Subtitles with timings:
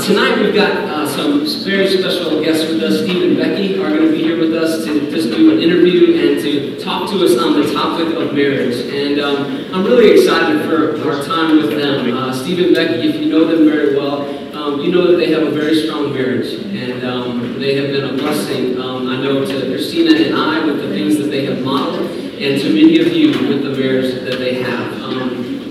[0.00, 3.02] Tonight we've got uh, some very special guests with us.
[3.02, 6.18] Steve and Becky are going to be here with us to just do an interview
[6.18, 8.76] and to talk to us on the topic of marriage.
[8.94, 12.16] And um, I'm really excited for our time with them.
[12.16, 14.22] Uh, Steve and Becky, if you know them very well,
[14.56, 18.04] um, you know that they have a very strong marriage, and um, they have been
[18.04, 18.80] a blessing.
[18.80, 22.58] Um, I know to Christina and I with the things that they have modeled, and
[22.58, 25.00] to many of you with the marriage that they have.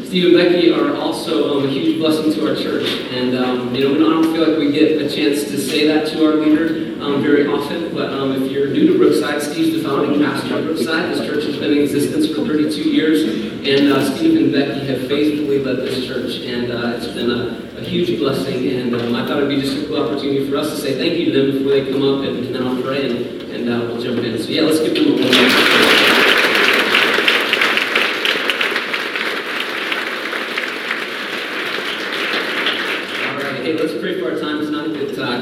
[0.09, 2.89] Steve and Becky are also um, a huge blessing to our church.
[3.11, 6.07] And, um, you know, I don't feel like we get a chance to say that
[6.07, 7.93] to our leader um, very often.
[7.93, 11.13] But um, if you're new to Brookside, Steve's the founding pastor of Brookside.
[11.13, 13.21] This church has been in existence for 32 years.
[13.67, 16.37] And uh, Steve and Becky have faithfully led this church.
[16.41, 18.67] And uh, it's been a, a, huge blessing.
[18.67, 20.97] And um, I thought it would be just a cool opportunity for us to say
[20.97, 22.25] thank you to them before they come up.
[22.25, 24.41] And, and then I'll pray and, and uh, we'll jump in.
[24.41, 26.19] So, yeah, let's give them a warm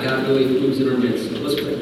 [0.07, 1.29] God really moves in our midst.
[1.29, 1.75] So let's pray.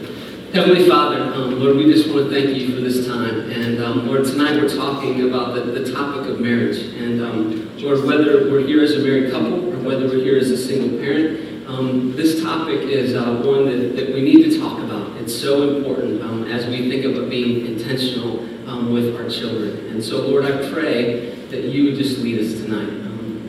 [0.55, 3.51] Heavenly Father, um, Lord, we just want to thank you for this time.
[3.51, 6.77] And um, Lord, tonight we're talking about the, the topic of marriage.
[6.95, 10.51] And um, Lord, whether we're here as a married couple or whether we're here as
[10.51, 14.79] a single parent, um, this topic is uh, one that, that we need to talk
[14.79, 15.17] about.
[15.17, 19.87] It's so important um, as we think about being intentional um, with our children.
[19.87, 22.93] And so, Lord, I pray that you would just lead us tonight.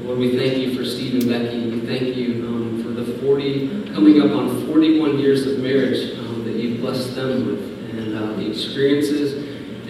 [0.02, 1.70] Lord, we thank you for Steve and Becky.
[1.70, 6.25] We thank you for the 40, coming up on 41 years of marriage
[6.86, 9.32] blessed them with, and uh, the experiences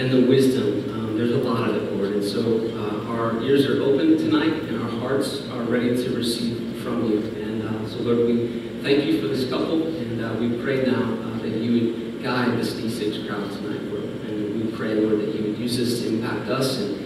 [0.01, 0.89] and the wisdom.
[0.95, 2.13] Um, there's a lot of it, Lord.
[2.15, 6.83] And so uh, our ears are open tonight, and our hearts are ready to receive
[6.83, 7.19] from you.
[7.19, 11.03] And uh, so, Lord, we thank you for this couple, and uh, we pray now
[11.03, 14.05] uh, that you would guide this D6 crowd tonight, Lord.
[14.05, 16.97] And we pray, Lord, that you would use this to impact us and,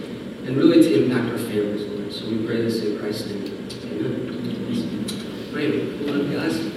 [0.47, 2.13] and really to impact our families, Lord.
[2.13, 3.57] So we pray this in Christ's name.
[5.51, 5.99] Great.
[5.99, 6.71] Hold on, guys.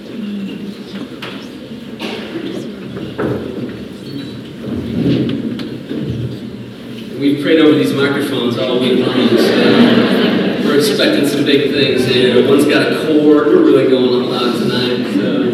[7.19, 12.49] We've prayed over these microphones all week long, so we're expecting some big things here.
[12.49, 13.45] One's got a cord.
[13.45, 15.13] We're really going all out tonight.
[15.13, 15.45] So.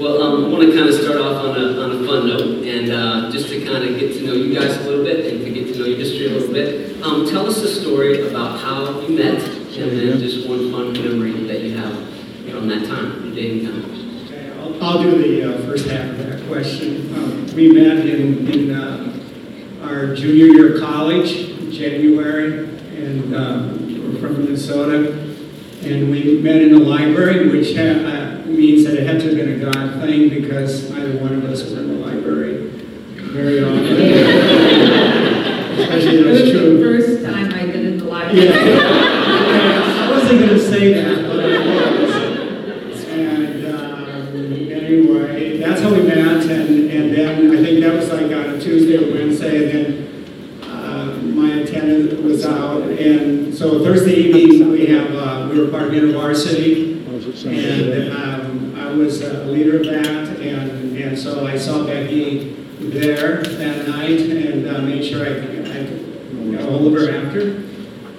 [0.00, 2.64] Well, um, I want to kind of start off on a, on a fun note,
[2.64, 5.44] and uh, just to kind of get to know you guys a little bit and
[5.44, 7.02] to get to know your history a little bit.
[7.02, 11.32] Um, tell us a story about how you met and then just one fun memory
[11.48, 11.92] that you have
[12.48, 13.82] from that time, your dating time.
[14.26, 17.12] Okay, I'll, I'll do the uh, first half of that question.
[17.16, 19.11] Um, we met in, in uh,
[20.14, 22.64] junior year of college in January,
[22.96, 25.28] and uh, we're from Minnesota.
[25.82, 29.36] And we met in the library, which ha- uh, means that it had to have
[29.36, 32.68] been a God thing because neither one of us were in the library
[33.32, 33.82] very often.
[35.80, 36.80] Especially those two.
[36.82, 38.46] First time I've been in the library.
[38.46, 38.52] Yeah.
[38.54, 41.46] I wasn't going to say that, but I
[42.02, 43.04] was.
[43.08, 44.36] And um,
[44.70, 48.60] anyway, that's how we met, and, and then I think that was like on a
[48.60, 54.86] Tuesday or Wednesday, and then uh, my attendance was out, and so Thursday evening we
[54.86, 56.90] have uh, we were part of InterVarsity,
[57.46, 63.42] and um, I was a leader of that, and and so I saw Becky there
[63.42, 67.62] that night, and uh, made sure I, I could get a hold of her after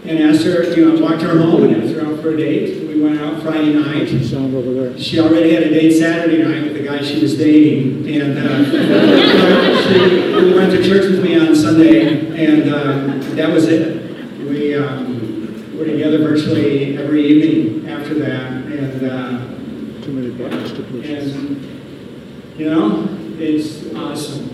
[0.06, 2.38] and asked her, you know, I walked her home and asked her out for a
[2.38, 2.88] date.
[2.88, 4.12] We went out Friday night.
[4.34, 5.00] over there.
[5.00, 8.64] She already had a date Saturday night with the guy she was dating, and uh,
[9.88, 14.40] she went to church with me on Sunday, and um, that was it.
[14.40, 19.53] We um, were together virtually every evening after that, and uh,
[20.04, 21.08] too many buttons to push.
[21.08, 23.08] And you know,
[23.40, 24.50] it's awesome.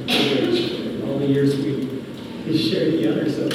[1.07, 3.47] All the years we shared together, so.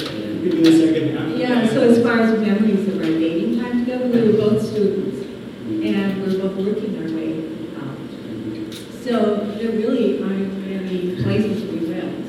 [1.35, 5.25] Yeah, so as far as memories of our dating time together, we were both students,
[5.65, 7.29] and we were both working our way
[7.81, 7.97] out.
[9.03, 12.25] So there really aren't any places we went.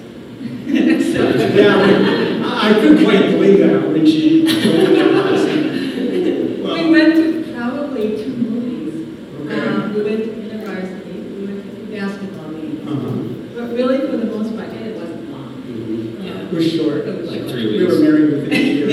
[1.12, 1.20] so,
[1.54, 6.64] yeah, I couldn't quite believe that when she told me that.
[6.64, 8.94] Well, we went to probably two movies.
[9.46, 9.68] Okay.
[9.68, 12.88] Um, we went to InterVarsity, we went to basketball games.
[12.88, 13.10] Uh-huh.
[13.54, 15.52] But really, for the most part, it wasn't long.
[15.62, 16.24] Mm-hmm.
[16.26, 16.35] Yeah.
[16.46, 16.98] It was short.
[16.98, 17.78] It was like three weeks.
[17.78, 18.86] We were married within a year.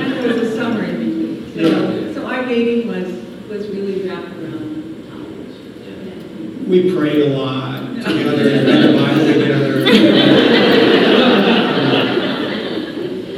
[0.00, 1.54] and there was a summer in between.
[1.54, 2.14] So, yeah.
[2.14, 3.06] so our dating was,
[3.48, 5.54] was really wrapped around college.
[5.86, 6.68] Yeah.
[6.68, 9.84] We prayed a lot together and read the Bible together.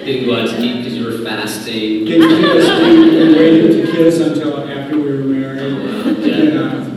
[0.04, 2.06] Didn't go out to eat because you were fasting.
[2.06, 2.64] Didn't kiss.
[2.80, 5.60] We, we waited to kiss until after we were married.
[5.60, 6.26] Oh, wow.
[6.26, 6.88] yeah.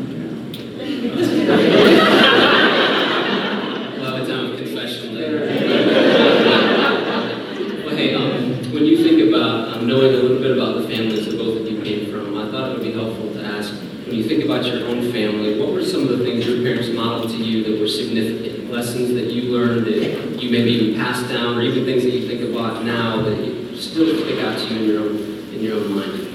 [9.91, 14.27] knowing a little bit about the families that both of you came from, when you
[14.27, 17.37] think about your own family, what were some of the things your parents modeled to
[17.37, 18.69] you that were significant?
[18.69, 22.27] Lessons that you learned that you maybe even passed down, or even things that you
[22.27, 25.15] think about now that you still stick out to you in your own,
[25.53, 26.27] in your own mind?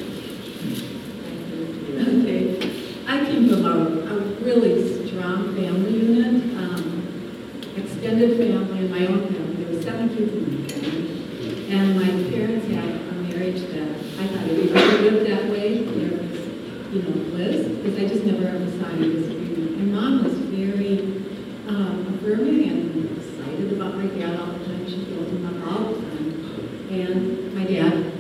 [2.09, 2.71] Okay,
[3.07, 9.29] I came from a, a really strong family unit, um, extended family, and my own
[9.29, 9.65] family.
[9.65, 11.17] There were seven kids in my family.
[11.69, 15.83] And my parents had a marriage that I thought everybody lived that way.
[15.83, 16.41] There was,
[16.95, 19.79] you know, bliss, because I just never ever saw any disagreement.
[19.79, 20.99] My mom was very
[21.69, 24.89] um, affirming and excited about my dad all the time.
[24.89, 26.89] She built him up all the time.
[26.91, 28.13] And my dad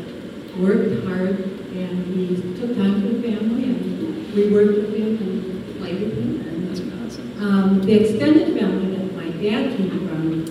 [0.58, 1.40] worked hard
[1.74, 6.16] and he took time for the family and we worked with him and played with
[6.16, 6.40] him.
[6.46, 10.44] And, um, the extended family that my dad came from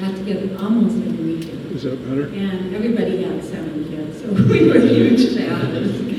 [0.00, 1.70] got together almost every weekend.
[1.72, 2.26] Is that better?
[2.26, 6.10] And everybody had seven kids, so we were huge families.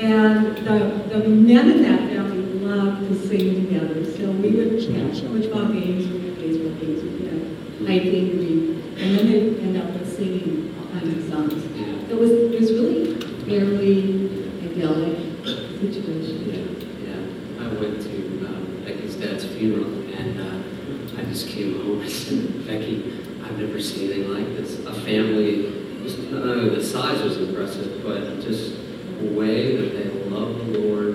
[0.00, 5.18] And the, the men in that family loved to sing together, so we would have
[5.18, 9.92] football games, we had baseball games, we had hiking, we, and then they'd end up
[9.92, 11.64] with singing all kinds of songs.
[11.76, 12.14] Yeah.
[12.14, 14.24] It was, it was really fairly
[14.64, 16.48] idyllic situation.
[16.48, 17.64] Yeah, yeah.
[17.66, 22.66] I went to um, Becky's dad's funeral, and uh, I just came home and said,
[22.66, 24.78] Becky, I've never seen anything like this.
[24.86, 28.76] A family, was- not only the size was impressive, but just
[29.20, 31.14] the way that they love the Lord.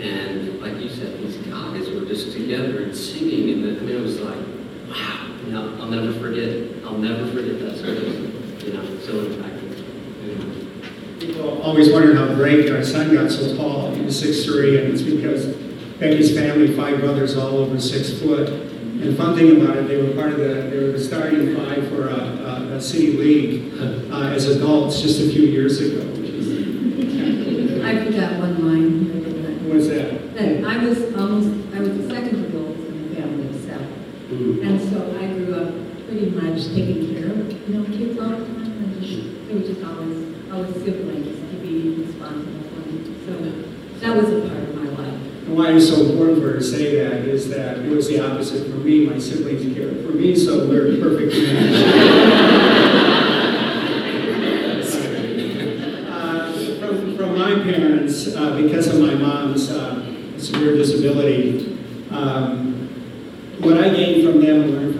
[0.00, 4.00] And like you said, these guys were just together and singing, and I mean, it
[4.00, 4.36] was like,
[4.88, 5.24] wow.
[5.46, 6.50] You know, I'll never forget.
[6.84, 8.64] I'll never forget that service.
[8.64, 11.20] You know, so impactful.
[11.20, 13.94] People always wondered how Drake, our son, got so tall.
[13.94, 15.46] He was six three, and it's because
[15.98, 18.48] Becky's family, five brothers, all over six foot.
[18.48, 21.88] And fun thing about it, they were part of the, they were the starting five
[21.88, 23.72] for a, a, a city league
[24.12, 26.04] uh, as adults just a few years ago.
[26.20, 29.64] which is- I forgot one line.
[29.66, 30.34] What was that?
[30.34, 33.86] That I was almost, I was the second of those in the family of seven.
[33.86, 34.17] Mhm.
[34.30, 35.72] And so I grew up
[36.06, 39.60] pretty much taking care of, you know, kids all the time, and just, they were
[39.60, 42.96] just always, always siblings to be responsible for me.
[43.24, 43.32] So
[44.00, 45.14] that was a part of my life.
[45.46, 48.20] And why it's so important for her to say that is that it was the
[48.20, 49.06] opposite for me.
[49.06, 52.74] My siblings cared for me, so we're perfect match.
[56.10, 61.78] Uh, from, from my parents, uh, because of my mom's uh, severe disability,
[62.10, 62.68] um,
[63.60, 64.94] what I gained from them and learned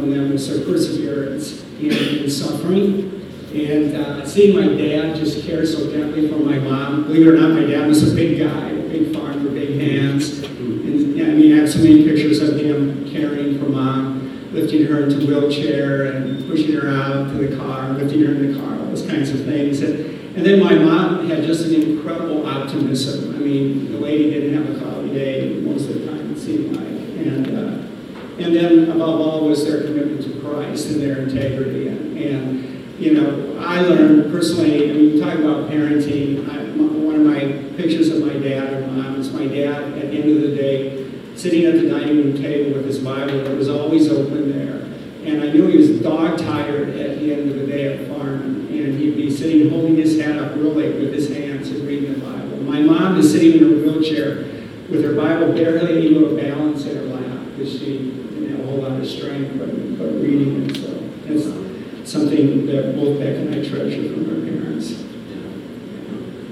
[0.64, 3.14] perseverance in suffering.
[3.54, 7.04] And uh, seeing my dad just care so gently for my mom.
[7.04, 10.42] Believe it or not, my dad was a big guy, a big farmer, big hands.
[10.42, 15.04] And I mean, I have so many pictures of him caring for mom, lifting her
[15.04, 18.86] into wheelchair and pushing her out to the car, lifting her in the car, all
[18.86, 19.80] those kinds of things.
[19.80, 23.34] And, and then my mom had just an incredible optimism.
[23.34, 26.76] I mean, the lady didn't have a cloudy day most of the time, it seemed
[26.76, 26.86] like.
[26.86, 27.88] And, uh,
[28.38, 30.17] and then above all was their commitment
[30.58, 31.88] Christ and their integrity.
[31.88, 37.22] And, you know, I learned personally, I mean, you talk about parenting, I, one of
[37.22, 37.40] my
[37.76, 40.56] pictures of my dad um, and mom is my dad at the end of the
[40.56, 41.04] day
[41.36, 44.82] sitting at the dining room table with his Bible that was always open there.
[45.24, 48.66] And I knew he was dog tired at the end of the day at farm.
[48.68, 52.14] And he'd be sitting holding his head up real late with his hands and reading
[52.14, 52.56] the Bible.
[52.58, 54.57] My mom is sitting in her wheelchair
[54.88, 58.66] with her Bible barely able to balance in her lap because she didn't have a
[58.66, 60.76] whole lot of strength but, but reading it.
[60.76, 64.90] So it's something that both Beck and I treasure from our parents.
[64.90, 65.36] Yeah.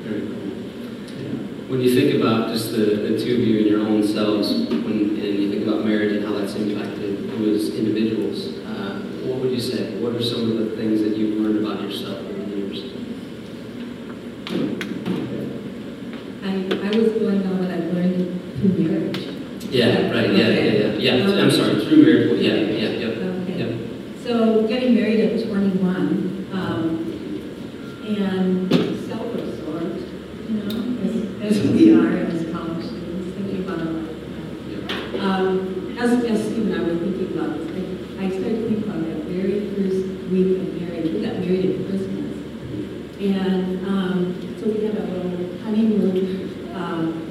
[0.04, 1.68] Very cool.
[1.68, 5.18] When you think about just the, the two of you and your own selves, when,
[5.18, 7.06] and you think about marriage and how that's impacted
[7.40, 9.98] you as individuals, uh, what would you say?
[10.00, 12.82] What are some of the things that you've learned about yourself over the years?
[16.42, 16.50] I,
[16.86, 19.26] I was going on what I've learned through marriage.
[19.76, 21.16] Yeah, right, yeah, yeah, yeah.
[21.18, 23.18] Yeah, I'm sorry, through marriage, yeah, yeah, yep.
[23.18, 23.58] Okay.
[23.58, 24.24] Yep.
[24.24, 27.04] So getting married at 21, um,
[28.08, 28.72] and
[29.06, 30.00] self-absorbed,
[30.48, 30.72] you know,
[31.04, 35.20] as, as we are as college students, thinking about our life.
[35.20, 37.68] Um, as, as Steve and I were thinking about this,
[38.18, 41.12] I, I started thinking about that very first week of marriage.
[41.12, 42.32] We got married at Christmas.
[43.20, 47.26] And um, so we had a little honeymoon um,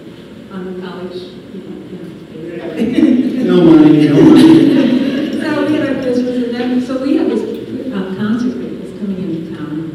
[0.52, 2.06] on the college, you know, you know,
[3.46, 5.32] No money, no money.
[5.40, 7.42] so we had our Christmas, and then, so we had this
[7.94, 9.92] uh, concert that was coming into town.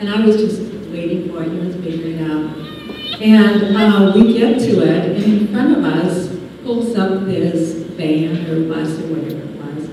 [0.00, 3.20] And I was just waiting for it, you know, to figure it out.
[3.20, 6.28] And uh, we get to it, and in front of us
[6.70, 9.88] pulls up this van or bus or whatever it was.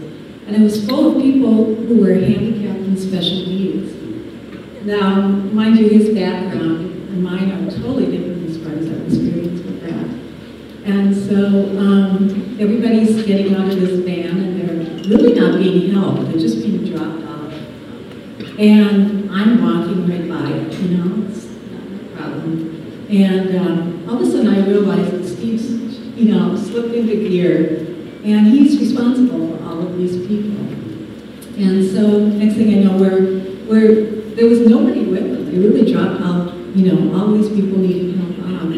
[0.45, 3.95] And it was full of people who were handicapped and special needs.
[4.85, 9.59] Now, mind you, his background and mine are totally different as far as our experience
[9.65, 10.93] with that.
[10.93, 16.25] And so um, everybody's getting out of this van and they're really not being helped,
[16.29, 17.53] they're just being dropped off.
[18.59, 23.07] And I'm walking right by it, you know, it's not a problem.
[23.09, 27.85] And um, all of a sudden I realize that Steve's, you know, slipped into gear
[28.23, 30.57] and he's responsible for all of these people.
[31.57, 35.45] And so next thing I know, we're, we're, there was nobody with them.
[35.45, 38.73] They really dropped out, you know, all these people needing help out.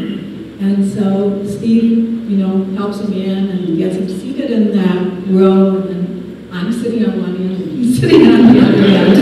[0.62, 5.78] And so Steve, you know, helps him in and gets him seated in that row.
[5.78, 9.18] And I'm sitting on one end and he's sitting on the other end.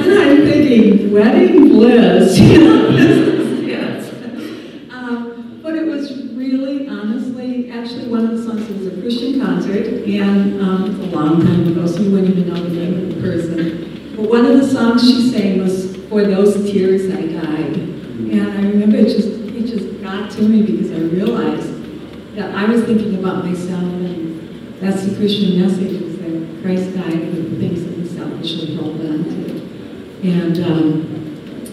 [0.00, 4.92] And I'm thinking, wedding bliss, you know, this is it.
[4.92, 9.86] Um, but it was really, honestly, actually one of the songs was a Christian concert,
[10.06, 13.20] and um, it's a long time so you wouldn't even know the name of the
[13.20, 14.14] person.
[14.16, 18.60] But one of the songs she sang was "For Those Tears I Died," and I
[18.68, 23.18] remember it just it just got to me because I realized that I was thinking
[23.18, 27.98] about myself, and that's the Christian message: is that Christ died for the things that
[27.98, 30.58] we selfishly hold on to, and.
[30.60, 31.18] Um,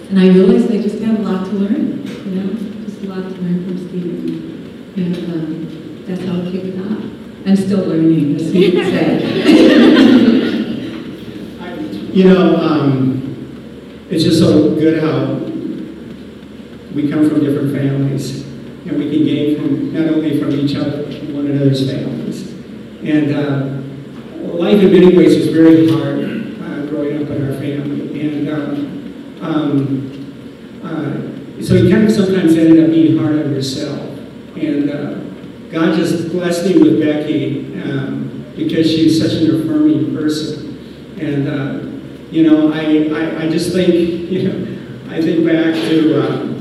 [0.10, 3.22] and I realized I just have a lot to learn, you know, just a lot
[3.30, 4.94] to learn from Stephen.
[4.98, 7.09] And um, that's how it kicked off.
[7.46, 10.40] I'm still learning, as he would say.
[12.14, 15.36] You know, um, it's just so good how
[16.94, 18.42] we come from different families
[18.88, 22.52] and we can gain from, not only from each other, but from one another's families.
[23.04, 23.80] And uh,
[24.54, 26.20] life in many ways is very hard
[26.62, 28.22] uh, growing up in our family.
[28.22, 34.00] And um, um, uh, so you kind of sometimes ended up being hard on yourself.
[34.58, 35.19] And uh,
[35.72, 41.16] God just blessed me with Becky um, because she's such an affirming person.
[41.20, 43.94] And, uh, you know, I, I, I just think,
[44.32, 46.60] you know, I think back to, um,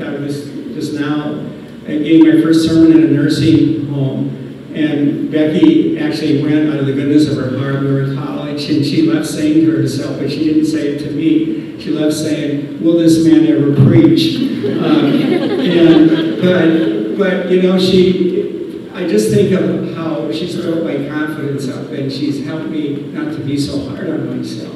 [0.00, 1.44] of this just now,
[1.86, 4.34] I gave my first sermon in a nursing home.
[4.74, 7.80] And Becky actually went out of the goodness of her heart.
[7.80, 10.98] We were in college, and she left saying to herself, but she didn't say it
[11.00, 11.80] to me.
[11.80, 15.06] She left saying, "Will this man ever preach?" Um,
[15.64, 18.27] and but but you know, she.
[18.98, 23.32] I just think of how she's built my confidence up, and she's helped me not
[23.32, 24.74] to be so hard on myself.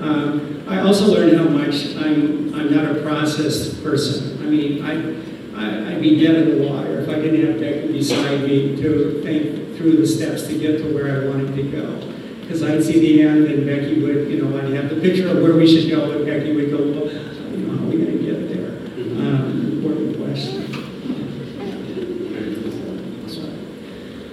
[0.00, 4.38] Um, I also learned how much I'm I'm not a processed person.
[4.40, 5.18] I mean, I.
[5.58, 9.20] I, I'd be dead in the water if I didn't have Becky beside me to
[9.24, 11.96] think through the steps to get to where I wanted to go.
[12.42, 15.42] Because I'd see the end and Becky would, you know, I'd have the picture of
[15.42, 18.18] where we should go and Becky would go, well, you know, how are we going
[18.18, 18.70] to get there?
[19.18, 20.62] Um, important question.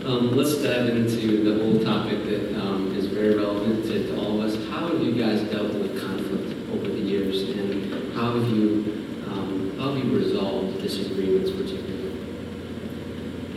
[0.05, 0.62] Um, let's
[1.25, 4.55] the whole topic that um, is very relevant to, to all of us.
[4.70, 9.77] How have you guys dealt with conflict over the years, and how have you um,
[9.77, 11.86] how have you resolved disagreements, particularly?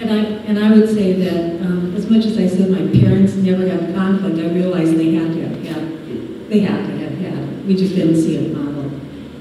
[0.00, 3.34] And I, and I would say that um, as much as I said my parents
[3.34, 7.66] never had conflict, I realized they had to have had, they had to have had.
[7.66, 9.00] We just didn't see it modeled,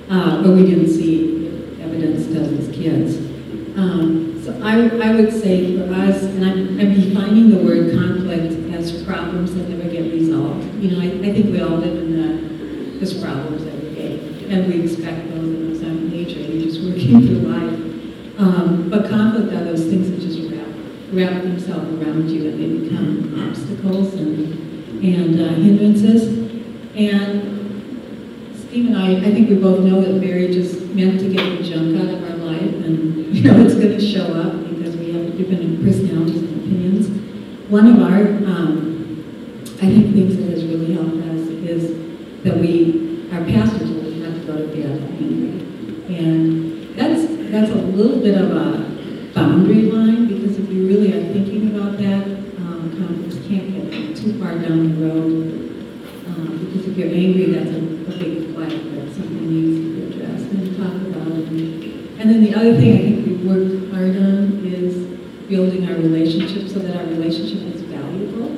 [0.09, 1.47] uh, or we didn't see
[1.79, 3.17] evidence of as kids.
[3.77, 8.73] Um, so I, I would say for us, and I'm, I'm defining the word conflict
[8.73, 10.73] as problems that never get resolved.
[10.81, 14.17] You know, I, I think we all live in the, there's problems every day,
[14.49, 18.39] and we expect those, and those aren't nature, you're just working through life.
[18.39, 20.67] Um, but conflict are those things that just wrap,
[21.11, 26.27] wrap themselves around you and they become obstacles and, and uh, hindrances.
[26.95, 31.57] And Steve and I, I think we both know that marriage is meant to get
[31.57, 34.95] the junk out of our life and, you know, it's going to show up because
[34.97, 37.07] we have different personalities and opinions.
[37.69, 38.95] One of our, um,
[39.77, 44.33] I think things that has really helped us is that we, our pastors will have
[44.33, 46.17] to go to bed angry.
[46.17, 51.31] And that's, that's a little bit of a boundary line, because if you really are
[51.31, 52.23] thinking about that,
[52.57, 55.45] um, conflicts can't get too far down the road.
[56.25, 60.51] Um, because if you're angry, that's a, big flag that something needs to be addressed
[60.51, 61.27] and talk about.
[61.27, 65.07] And, and then the other thing I think we've worked hard on is
[65.47, 68.51] building our relationship so that our relationship is valuable.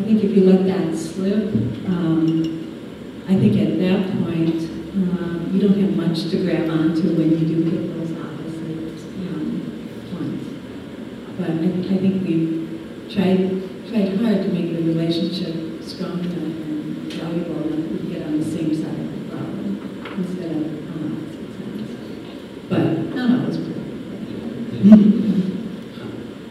[0.00, 1.52] I think if you let that slip,
[1.88, 7.30] um, I think at that point, um, you don't have much to grab onto when
[7.30, 9.60] you do hit those opposite um,
[10.12, 10.46] points.
[11.38, 16.59] But I, I think we've tried, tried hard to make the relationship strong enough
[17.32, 19.66] we get on the same side of the problem
[20.18, 21.90] instead of on opposite sides.
[22.68, 22.84] But
[23.14, 23.78] not always perfect.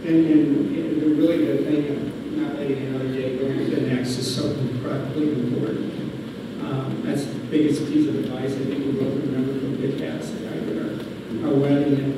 [0.05, 1.97] And, and, and the really good thing of
[2.37, 5.93] not letting another day go to the next is so incredibly important.
[6.63, 10.33] Um, that's the biggest piece of advice I think we both remember from good past
[11.43, 11.95] our, our wedding.
[11.99, 12.15] And,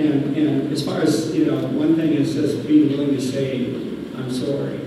[0.00, 3.74] And, and as far as, you know, one thing is just being willing to say,
[4.16, 4.80] I'm sorry.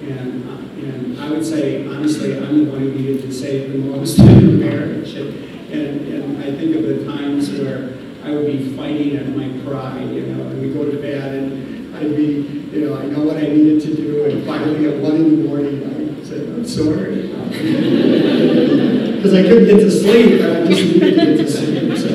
[0.00, 3.72] And, uh, and I would say, honestly, I'm the one who needed to say it
[3.72, 5.14] the most in marriage.
[5.14, 5.34] And,
[5.72, 10.08] and, and I think of the times where I would be fighting at my pride,
[10.14, 13.38] you know, and we go to bed and I'd be, you know, I know what
[13.38, 17.32] I needed to do, and finally at one in the morning, I said, I'm sorry.
[19.16, 22.08] Because I couldn't get to sleep, I just needed to get to sleep, so.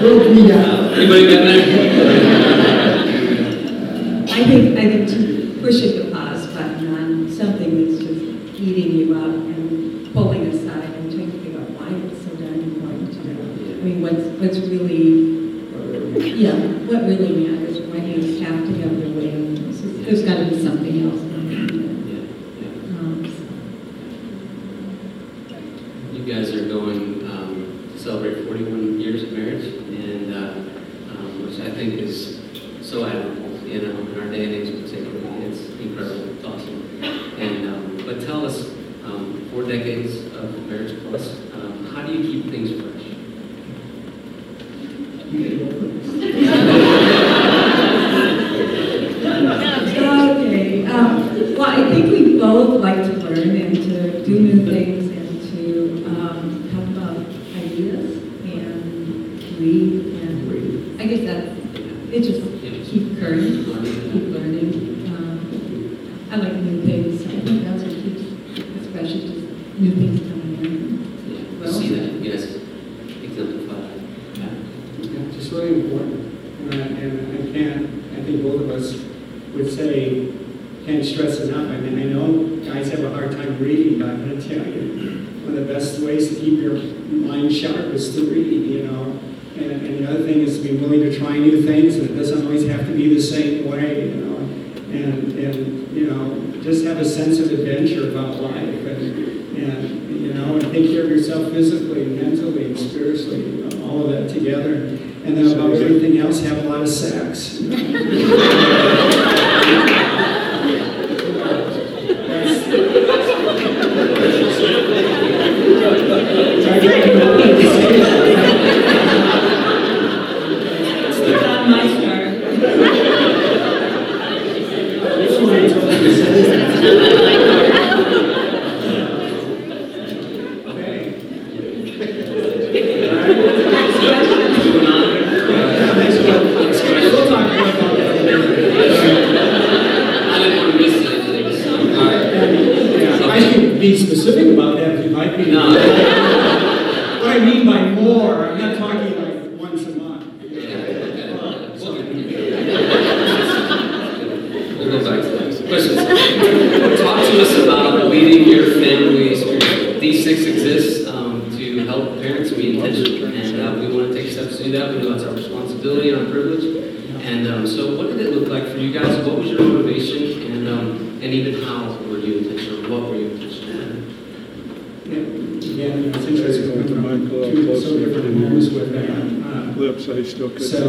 [0.00, 0.94] Broke me down.
[0.94, 1.58] Anybody got that?
[4.30, 8.20] I think, I think to pushing the pause button on something that's just
[8.60, 12.54] eating you up and pulling aside and trying to figure out why it's so darn
[12.54, 13.30] important to do.
[13.78, 15.12] I mean, what's, what's really,
[16.34, 16.54] yeah,
[16.86, 19.30] what really matters, when you have to have your way.
[19.54, 21.20] There's there's gotta be something else.
[21.20, 22.22] Yeah,
[22.58, 22.98] yeah.
[22.98, 23.14] Um,
[26.12, 30.38] You guys are going um, to celebrate 41 years of marriage, and uh,
[31.12, 32.40] um, which I think is
[32.80, 35.18] so admirable, you know, in our day and age particularly.
[35.46, 37.02] It's incredible, it's awesome.
[37.38, 38.68] And um, but tell us,
[39.04, 43.04] um, four decades of marriage plus, um, how do you keep things fresh?
[49.98, 55.10] Okay, um, well, I think we both like to learn and to do new things
[55.10, 57.18] and to, um, talk about
[57.62, 59.92] ideas and read
[60.22, 61.58] and, I guess that's,
[62.12, 63.66] it just keep current,
[64.12, 64.27] keep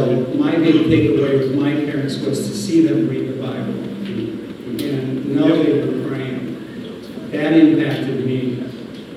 [0.00, 3.84] So my big takeaway with my parents was to see them read the Bible
[4.82, 7.30] and know they were praying.
[7.32, 8.64] That impacted me.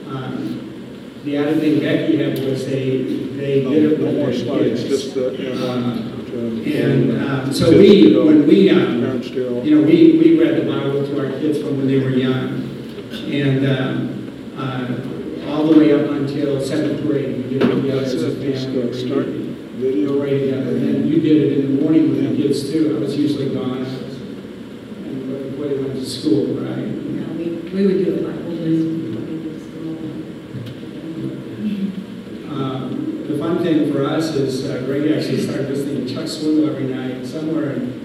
[0.09, 4.83] Um, The other thing Becky had was they, they did it with more their kids.
[4.83, 5.77] just the, Uh,
[6.33, 9.21] and, And um, so we, when we, um,
[9.63, 12.59] you know, we, we read the Bible to our kids from when they were young.
[13.31, 18.21] And um, uh, all the way up until seventh grade, we did it together as
[18.21, 19.42] a family.
[19.73, 20.19] Uh, video.
[20.19, 20.69] were together.
[20.69, 22.95] And then you did it in the morning with the kids too.
[22.95, 23.85] I was usually gone.
[23.85, 26.77] And before they went to school, right?
[26.77, 29.97] Know, we, we would do it like this before we school.
[32.51, 36.67] Um, The fun thing for us is uh, Greg actually started listening to Chuck Swindoll
[36.69, 38.03] every night, somewhere in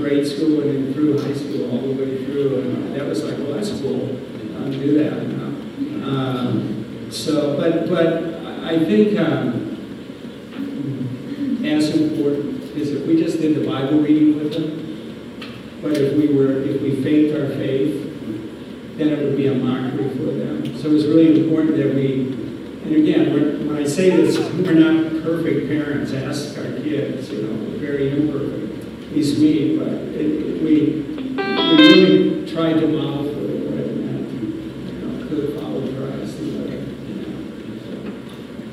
[0.00, 3.36] grade school and then through high school, all the way through, and that was like,
[3.36, 4.18] well, that's cool,
[4.56, 5.52] I'll do that, you know?
[6.08, 6.76] Um,
[7.10, 8.06] So, but, but
[8.46, 9.76] I I think um,
[11.64, 16.34] as important is if we just did the Bible reading with them, but if we
[16.34, 18.06] were, if we faked our faith,
[18.98, 20.76] then it would be a mockery for them.
[20.78, 22.32] So it's really important that we,
[22.84, 26.12] and again, when I say this, we're not perfect parents.
[26.12, 32.74] Ask our kids, you know, very imperfect, least me, but it, we, we really tried
[32.80, 37.14] to model for them what it meant, you know, to follow Christ and whatever, you
[37.16, 37.40] know.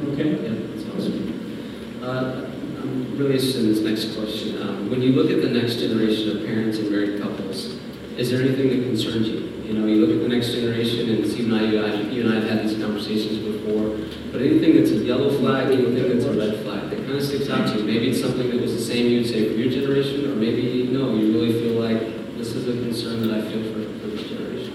[0.03, 0.29] So, Okay?
[0.43, 1.99] Yeah, that's awesome.
[2.03, 2.43] Uh,
[2.81, 4.61] I'm really interested in this next question.
[4.61, 7.75] Um, when you look at the next generation of parents and married couples,
[8.17, 9.53] is there anything that concerns you?
[9.67, 12.21] You know, you look at the next generation, and Steve and I, you, I- you
[12.23, 13.97] and I have had these conversations before,
[14.31, 17.49] but anything that's a yellow flag, anything that's a red flag, that kind of sticks
[17.49, 17.83] out to you.
[17.83, 21.13] Maybe it's something that was the same you'd say for your generation, or maybe, no,
[21.15, 21.99] you really feel like
[22.37, 24.73] this is a concern that I feel for, for this generation.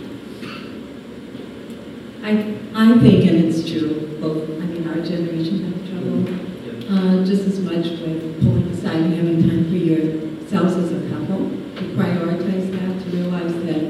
[2.23, 2.31] I,
[2.75, 6.95] I think, and it's true, both, I mean, our generation have trouble, Yeah.
[6.95, 11.49] uh, just as much with pulling aside and having time for yourselves as a couple.
[11.73, 13.83] To prioritize that, to realize that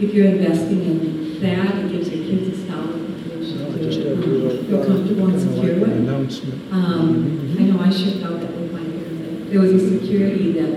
[0.00, 4.86] if you're investing in that, it gives your kids a solid foundation to um, feel
[4.86, 6.72] comfortable and secure with.
[6.72, 9.50] Um, I know I shipped out that with my parents.
[9.50, 10.72] There was a security that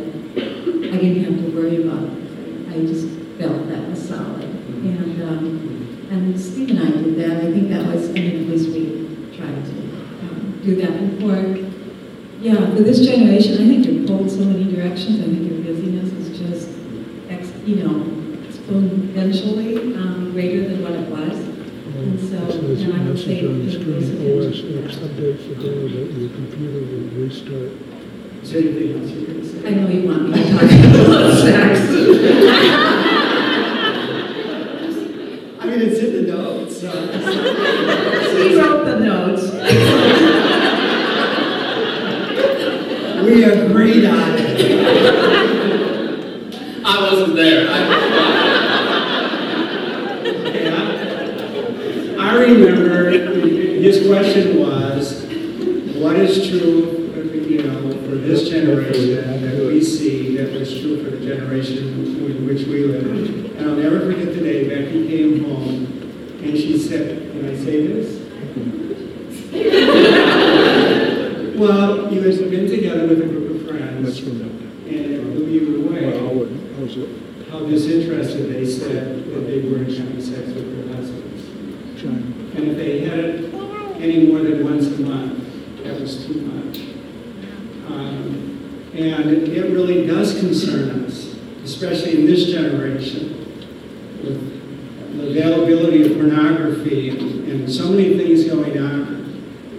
[0.91, 2.09] I didn't have to worry about.
[2.69, 3.07] I just
[3.39, 4.43] felt that was solid.
[4.43, 7.37] And, um, and Steve and I did that.
[7.37, 9.71] I think that was, I mean, at least we tried to
[10.27, 11.71] um, do that before.
[12.41, 15.21] Yeah, for this generation, I think you're pulled so many directions.
[15.21, 16.69] I think your busyness is just,
[17.29, 18.03] ex, you know,
[18.45, 21.54] exponentially um, greater than what it was.
[21.97, 24.95] And so, Says and I would message say on the that screen, there's OS X
[25.05, 27.71] update for Dell, that your computer will restart.
[28.43, 29.59] Is there anything else you're gonna say?
[29.65, 30.61] I know you want me to talk
[31.07, 31.75] about sex.
[35.59, 36.91] I mean, it's in the notes, so.
[38.35, 39.43] He wrote the notes.
[43.25, 44.45] We agreed on it.
[46.85, 47.67] I wasn't there.
[47.71, 47.73] I,
[50.53, 50.93] Yeah.
[52.19, 55.23] I remember his question was,
[55.95, 57.11] what is true,
[57.47, 58.15] you know, for
[58.93, 63.57] that we see that was true for the generation in which we live?
[63.57, 65.85] And I'll never forget the day Becky came home
[66.43, 68.21] and she said, can I say this?
[71.55, 74.41] Well, you had been together with a group of friends and
[74.89, 76.97] it blew you away Well, I wouldn't, I was
[77.49, 82.03] how disinterested they said that they were in having sex with their husbands.
[82.55, 83.53] And if they had it
[84.01, 86.79] any more than once a month, that was too much.
[87.87, 88.54] Um,
[88.97, 93.29] and it really does concern us, especially in this generation,
[94.23, 99.03] with the availability of pornography and, and so many things going on.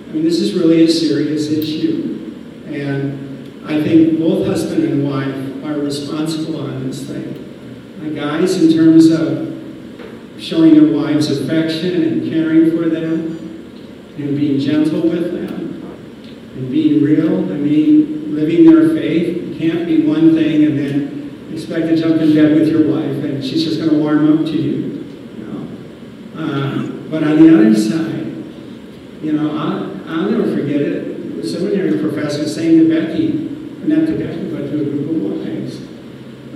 [0.09, 2.35] I mean, this is really a serious issue.
[2.67, 7.43] And I think both husband and wife are responsible on this thing.
[8.03, 9.55] My guys, in terms of
[10.39, 13.39] showing their wives affection and caring for them
[14.19, 15.66] and being gentle with them
[16.57, 17.53] and being real.
[17.53, 19.37] I mean, living their faith.
[19.37, 23.25] You can't be one thing and then expect to jump in bed with your wife
[23.25, 25.05] and she's just going to warm up to you.
[25.37, 25.69] you know.
[26.37, 28.27] Um, but on the other side,
[29.23, 31.39] you know, I'll, I'll never forget it.
[31.39, 33.33] A seminary professor saying to Becky,
[33.87, 35.81] not to Becky, but to a group of wives,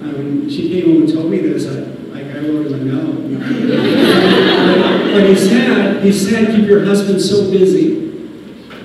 [0.02, 1.80] um, she came home and told me this, I,
[2.12, 3.20] like I wrote him a note.
[5.14, 8.09] but he said, he said, keep your husband so busy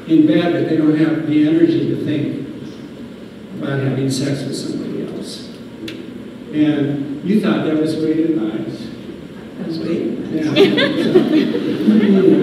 [0.08, 2.48] in bed that they don't have the energy to think
[3.58, 5.50] about having sex with somebody else.
[6.54, 8.88] And you thought that was way too nice.
[9.58, 10.20] That's great.
[10.30, 11.62] Yeah.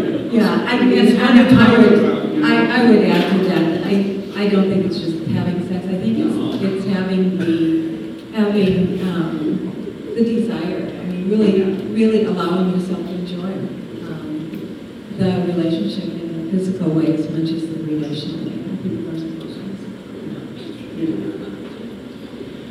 [0.33, 3.91] Yeah, I guess, I would, I I, would add to that, I,
[4.35, 10.15] I don't think it's just having sex, I think it's, it's having the, having, um,
[10.15, 13.53] the desire, I mean, really, really allowing yourself to enjoy,
[14.09, 15.92] um, the relationship
[16.53, 18.53] physical way as much as the relational way.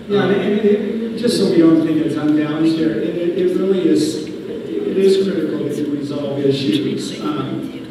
[0.07, 3.87] Yeah, and, and it, just so we don't think it's unbalanced there, it, it really
[3.87, 7.19] is, it is critical you resolve issues.
[7.21, 7.87] Um,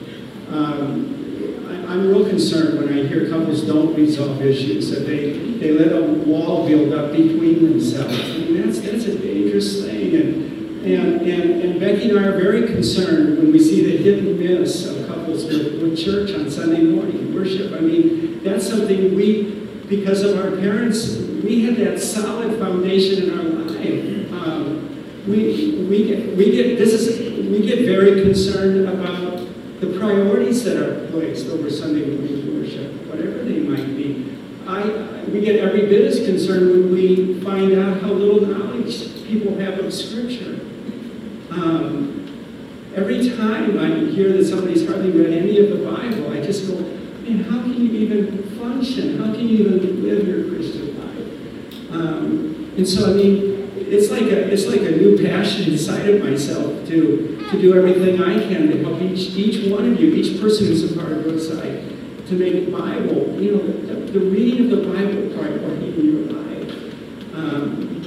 [0.50, 5.72] um, I, I'm real concerned when I hear couples don't resolve issues, that they, they
[5.72, 8.16] let a wall build up between themselves.
[8.16, 12.38] I mean, that's, that's a dangerous thing, and, and, and, and Becky and I are
[12.38, 16.50] very concerned when we see the hit and miss of couples with, with church on
[16.50, 17.72] Sunday morning, worship.
[17.72, 23.38] I mean, that's something we, because of our parents, we had that solid foundation in
[23.38, 24.32] our life.
[24.32, 29.46] Um, we, we get, we get, this is, we get very concerned about
[29.80, 34.38] the priorities that are placed over Sunday morning worship, whatever they might be.
[34.66, 34.82] I,
[35.28, 39.78] we get every bit as concerned when we find out how little knowledge people have
[39.78, 40.60] of Scripture.
[41.50, 42.20] Um,
[42.94, 46.74] every time I hear that somebody's hardly read any of the Bible, I just go,
[46.74, 49.18] man, how can you even function?
[49.18, 51.92] How can you even live your Christian life?
[51.92, 56.22] Um, and so, I mean, it's like a it's like a new passion inside of
[56.22, 60.40] myself to to do everything I can to help each each one of you, each
[60.40, 61.82] person who's a part of Brookside,
[62.30, 66.24] to make it Bible, you know, the, the reading of the Bible priority in your
[66.30, 66.70] life.
[67.34, 68.02] Um,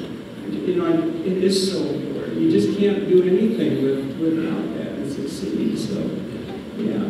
[0.49, 0.87] you know,
[1.25, 2.39] it is so important.
[2.39, 5.77] You just can't do anything with, without that and succeed.
[5.77, 5.99] So,
[6.77, 7.03] yeah.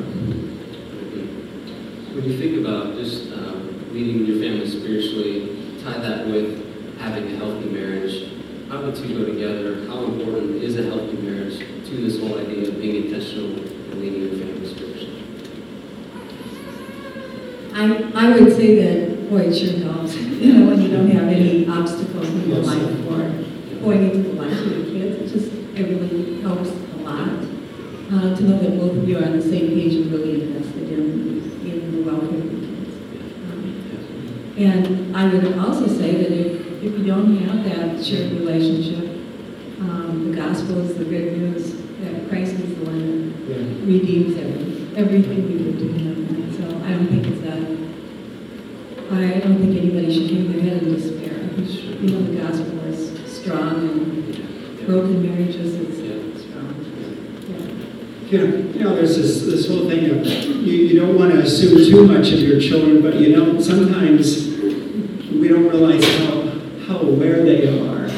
[2.13, 7.37] When you think about just um, leading your family spiritually, tie that with having a
[7.37, 8.31] healthy marriage.
[8.69, 9.85] How the two go together?
[9.85, 14.21] How important is a healthy marriage to this whole idea of being intentional and leading
[14.21, 15.23] your family spiritually?
[17.75, 21.27] I, I would say that, boy, it sure helps, you know, when you don't have
[21.27, 23.19] any obstacles in your life or
[23.81, 27.29] going into the life of your kids, it just, it really helps a lot.
[28.13, 30.87] Uh, to know that both of you are on the same page and really invested
[30.91, 31.01] in,
[31.65, 32.93] in the welfare of your kids.
[33.49, 39.09] Um, And I would also say that if, if you don't have that shared relationship,
[39.79, 44.62] um, the gospel is the good news that Christ is the one that redeems every,
[44.95, 46.57] everything we would do in that.
[46.57, 47.61] So I don't think it's that,
[49.11, 51.35] I don't think anybody should hang their head in despair.
[51.43, 53.01] I think, You know, the gospel is
[53.31, 56.75] strong and broken marriages is strong.
[57.49, 57.57] Yeah.
[58.29, 61.39] You know, you know, there's this, this whole thing of you, you don't want to
[61.39, 64.47] assume too much of your children, but you know, sometimes
[65.31, 66.41] we don't realize how,
[66.87, 68.09] how aware they are.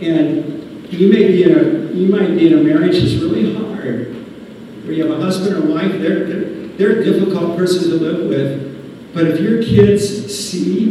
[0.00, 4.14] And you may be in a, you might be in a marriage that's really hard,
[4.14, 4.19] where
[5.00, 9.14] you have a husband or wife, they're, they're, they're a difficult person to live with.
[9.14, 10.90] But if your kids see,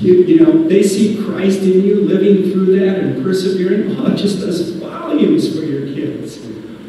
[0.00, 4.16] you, you know, they see Christ in you living through that and persevering, oh, it
[4.16, 6.38] just does volumes for your kids.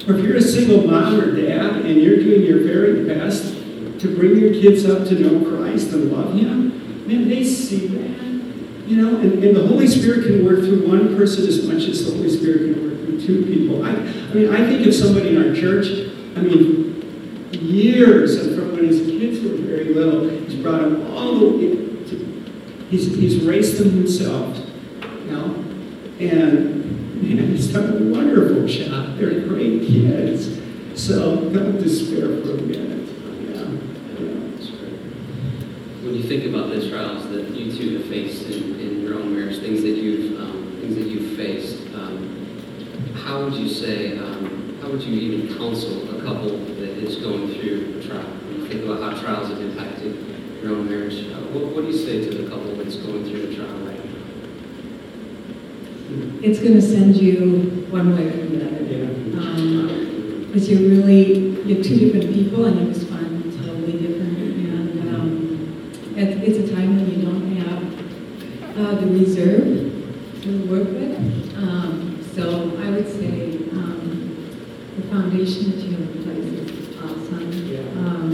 [0.08, 3.54] Or if you're a single mom or dad and you're doing your very best
[4.00, 8.16] to bring your kids up to know Christ and love Him, man, they see that.
[8.86, 12.06] You know, and, and the Holy Spirit can work through one person as much as
[12.06, 13.84] the Holy Spirit can work through two people.
[13.84, 15.88] I, I mean, I think of somebody in our church,
[16.36, 17.02] I mean,
[17.52, 22.86] years from when his kids were very little, he's brought them all the way to,
[22.90, 24.58] he's, he's raised them himself,
[25.02, 25.56] you know,
[26.20, 26.86] and
[27.22, 29.18] man, he's done a wonderful job.
[29.18, 30.60] They're great kids.
[30.96, 33.10] So don't despair for a minute.
[33.50, 33.66] Yeah.
[34.24, 34.56] yeah.
[34.56, 34.94] That's great.
[36.04, 39.34] When you think about the trials that you two have faced in, in your own
[39.36, 42.18] marriage, things that you've um, things that you've faced, um,
[43.16, 44.18] how would you say?
[44.18, 48.22] Um, how would you even counsel a couple that is going through a trial?
[48.24, 50.16] When you think about how trials have impacted
[50.62, 53.50] your own marriage, uh, what, what do you say to the couple that's going through
[53.50, 54.12] a trial right now?
[56.44, 58.84] It's going to send you one way or the other.
[58.84, 59.40] Yeah.
[59.42, 64.38] Um, Because you're really, you're two different people and you respond totally different.
[64.38, 65.28] And um,
[66.16, 67.82] it- it's a time when you don't have
[68.78, 69.92] uh, the reserve
[70.44, 71.18] to work with.
[71.58, 72.44] Um, So
[72.84, 74.36] I would say um,
[74.98, 77.48] the foundation that you have in place is awesome.
[77.66, 77.80] Yeah.
[78.04, 78.26] Um,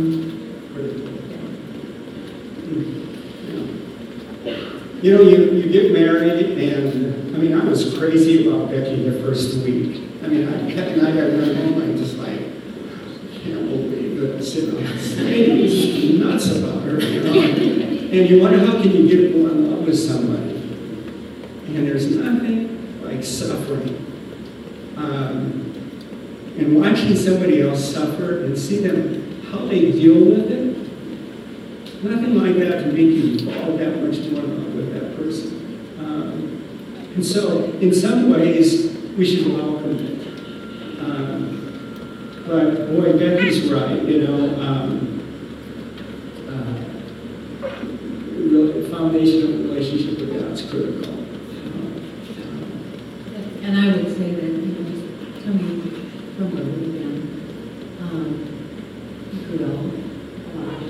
[5.01, 9.21] You know, you, you get married, and I mean, I was crazy about Becky the
[9.21, 10.09] first week.
[10.23, 12.39] I mean, I, and I got run home, I just like,
[13.43, 14.55] can't believe that this
[15.19, 17.31] lady, nuts about her, you know.
[17.31, 20.55] And you wonder how can you get more in love with somebody?
[21.67, 23.95] And there's nothing like suffering.
[24.97, 25.67] Um,
[26.57, 30.71] and watching somebody else suffer and see them, how they deal with it,
[32.03, 35.95] Nothing like that to make you fall that much more in love with that person.
[35.99, 36.50] Um,
[37.15, 40.27] and so, in some ways, we should welcome it.
[40.99, 44.01] Um, but boy, Becky's right.
[44.03, 45.19] You know, um,
[46.47, 46.89] uh,
[48.89, 51.15] foundational relationship with God's critical.
[53.63, 55.81] And I would say that, you know, just coming
[56.35, 57.17] from where we've been,
[58.01, 58.27] um,
[59.31, 60.81] you grow a lot.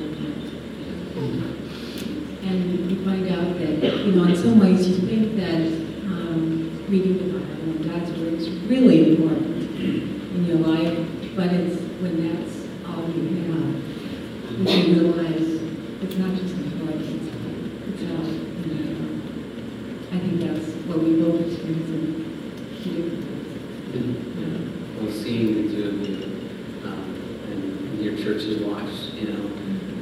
[2.43, 2.57] And
[2.89, 5.61] you find out that, you know, in some ways you think that
[6.07, 10.97] um, reading the Bible and God's Word is really important in your life,
[11.35, 12.55] but it's when that's
[12.87, 15.47] all you have, when you realize
[16.01, 17.29] it's not just important, it's,
[17.87, 19.21] it's how, you know,
[20.11, 22.01] I think that's what we both experience in
[22.83, 23.01] two
[23.91, 24.31] different
[25.41, 25.55] ways.
[25.55, 26.15] Well, seeing the two of you,
[26.85, 27.01] um,
[27.51, 29.43] and your church has watched, you know,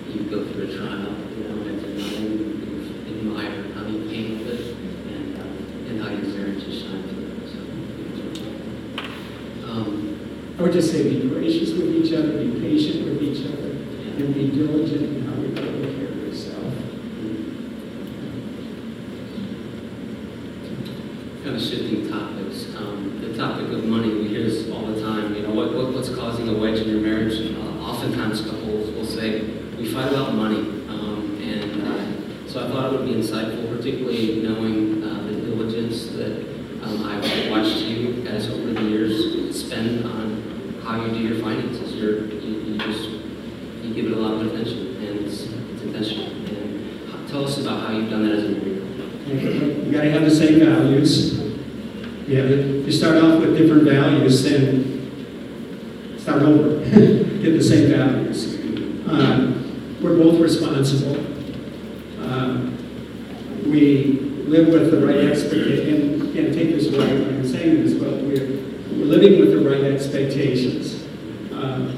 [0.07, 4.75] you go through a trial, you know, and denying, you've admired how you handled it,
[5.07, 5.51] and, um,
[5.87, 7.47] and how your marriage has shined through.
[7.47, 7.59] So,
[9.69, 10.19] um,
[10.57, 14.33] I would just say be gracious with each other, be patient with each other, and
[14.33, 16.73] be diligent in how you take care of yourself.
[21.43, 22.09] kind of shifting
[22.49, 22.75] topics.
[22.75, 25.35] Um, the topic of money, we hear this all the time.
[25.35, 27.55] You know, what, what what's causing a wedge in your marriage?
[27.55, 29.41] Uh, oftentimes, couples will say,
[29.77, 30.59] we fight about money.
[30.89, 36.07] Um, and uh, so I thought it would be insightful, particularly knowing uh, the diligence
[36.09, 36.41] that
[36.83, 41.93] um, I've watched you guys over the years spend on how you do your finances.
[41.95, 43.09] You're, you, you just
[43.83, 46.27] you give it a lot of attention, and it's, it's intentional.
[46.31, 49.85] And h- tell us about how you've done that as a married couple.
[49.85, 51.39] You gotta have the same values.
[52.29, 58.53] Yeah, you start off with different values, then start over, get the same values.
[59.07, 61.15] Um, We're both responsible.
[62.23, 62.77] Um,
[63.65, 67.95] We live with the right expectation, and, and take this right when I'm saying this,
[67.95, 68.45] but we're,
[68.91, 71.03] we're living with the right expectations.
[71.51, 71.95] Um,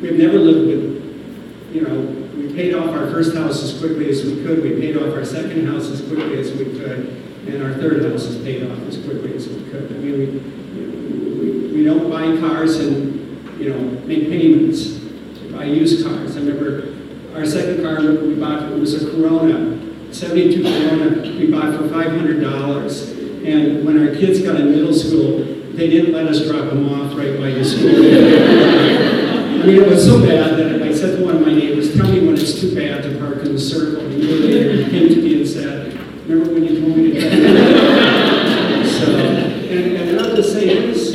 [0.00, 2.00] We've never lived with, you know,
[2.38, 5.26] we paid off our first house as quickly as we could, we paid off our
[5.26, 8.98] second house as quickly as we could, and our third house is paid off as
[9.04, 9.90] quickly as we could.
[9.90, 14.98] I mean, we, we, don't buy cars and, you know, make payments,
[15.42, 16.36] We buy used cars.
[16.36, 16.92] I remember
[17.34, 19.78] our second car we bought, it was a Corona,
[20.12, 23.46] 72 Corona, we bought for $500.
[23.46, 25.38] And when our kids got in middle school,
[25.72, 27.88] they didn't let us drop them off right by the school.
[27.88, 32.10] I mean, it was so bad that I said to one of my neighbors, tell
[32.10, 34.04] me when it's too bad to park in the circle.
[34.04, 35.92] And he came to me and said,
[36.28, 38.86] remember when you told me to do that?
[38.86, 41.12] So, and, and I'll just say this,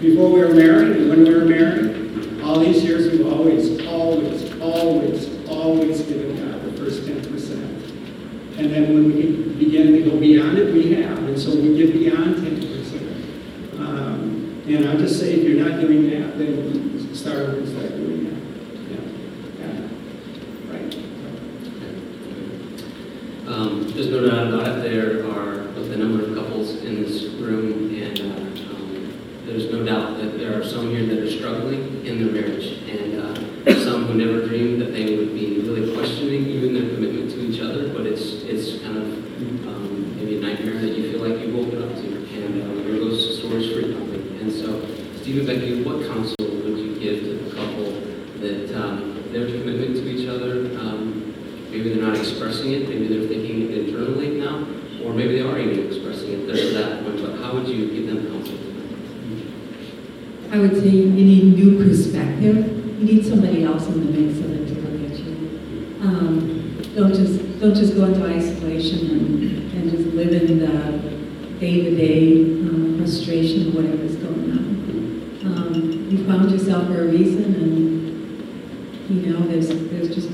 [0.00, 4.58] before we were married and when we were married, all these years, we've always, always,
[4.60, 7.62] always, always given God the first ten percent.
[8.58, 11.92] And then when we begin to go beyond it, we have, and so we get
[11.92, 13.80] beyond ten percent.
[13.80, 18.38] Um, And I'll just say, if you're not doing that, then start start doing that.
[18.90, 19.02] Yeah.
[19.60, 19.88] Yeah.
[20.70, 20.90] Right.
[23.48, 27.94] Um, There's no doubt about it, there are a number of couples in this room,
[27.94, 28.24] and uh,
[28.74, 32.82] um, there's no doubt that there are some here that are struggling in their marriage,
[32.88, 33.34] and uh,
[33.82, 37.60] some who never dreamed that they would be really questioning even their commitment to each
[37.60, 39.04] other, but it's, it's kind of
[39.66, 42.98] um, maybe a nightmare that you feel like you woke up to, and uh, there
[42.98, 44.38] goes stories frequently.
[44.40, 44.84] And so,
[45.20, 47.90] Stephen, Becky, what counsel would you give to the couple
[48.40, 51.34] that um, their commitment to each other, um,
[51.70, 54.66] maybe they're not expressing it, maybe they're thinking it internally now,
[55.04, 57.90] or maybe they are even expressing it, they're at that point, but how would you
[57.90, 60.52] give them counsel tonight?
[60.52, 62.56] I would say you need new perspective.
[62.98, 65.32] You need somebody else in the mix of it to look at you.
[66.00, 70.68] Um, don't just don't just go into isolation and, and just live in the
[71.60, 74.68] day-to-day um, frustration of whatever's going on.
[75.44, 80.30] Um, you found yourself for a reason, and you know there's there's just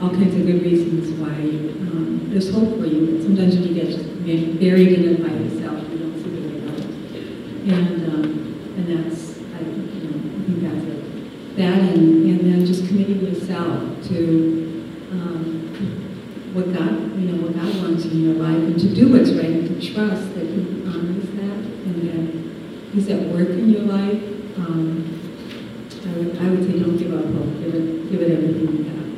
[0.00, 3.16] all kinds of good reasons why um, there's hope for you.
[3.16, 6.68] But sometimes when you get buried in it by yourself, you don't see the way
[6.68, 6.80] out.
[7.72, 8.24] And um,
[8.76, 11.56] and that's I you know I think that's it.
[11.56, 17.82] That and and then just committing yourself to um, what God you know what God
[17.82, 21.28] wants in your life and to do what's right and to trust that He honors
[21.40, 24.22] that and that He's at work in your life.
[24.56, 25.20] Um,
[26.06, 26.98] I would I would say don't
[27.64, 27.74] give.
[27.74, 29.08] It give it everything you have.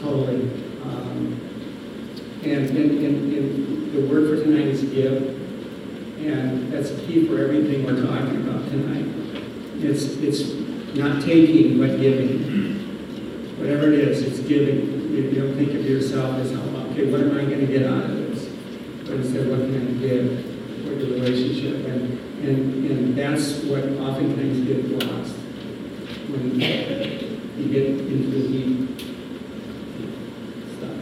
[0.00, 0.40] Totally.
[0.82, 1.40] Um,
[2.44, 5.32] And, and, and, and the word for tonight is give.
[6.26, 9.06] And that's key for everything we're talking about tonight.
[9.82, 10.42] It's, it's
[10.94, 12.44] not taking, but giving.
[13.58, 15.10] Whatever it is, it's giving.
[15.14, 18.16] You don't think of yourself as, oh, okay, what am I gonna get out of
[18.16, 18.48] this?
[19.04, 20.44] But instead, what can I give
[20.84, 21.86] for the relationship?
[21.86, 25.36] And, and, and that's what oftentimes gets lost.
[26.28, 27.68] When you
[30.74, 30.96] stuff.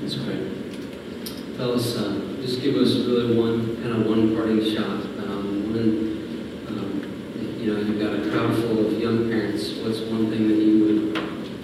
[0.00, 1.56] That's great.
[1.56, 5.00] Tell us, uh, just give us really one, kind of one parting shot.
[5.26, 5.88] Um, When,
[6.68, 10.54] um, you know, you've got a crowd full of young parents, what's one thing that
[10.54, 11.18] you would,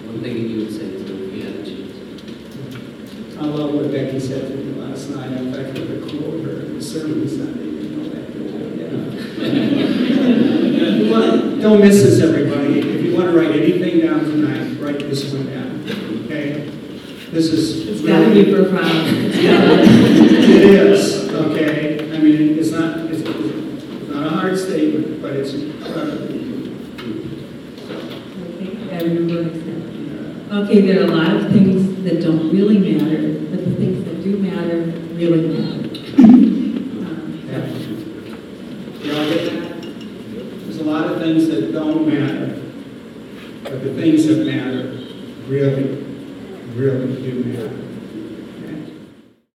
[0.05, 3.37] one thing that you would say to them if you had a chance?
[3.37, 5.31] I love what Becky said to me last night.
[5.31, 7.63] In fact, I could quote her in the sermon Sunday.
[7.63, 8.25] You know that.
[9.39, 10.57] Yeah.
[11.01, 12.79] You Don't miss this, everybody.
[12.79, 15.85] If you want to write anything down tonight, write this one down.
[16.25, 16.67] Okay?
[17.31, 17.87] This is.
[17.87, 19.10] It's got to be profound.